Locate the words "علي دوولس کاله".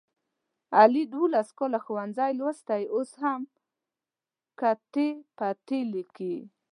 0.79-1.79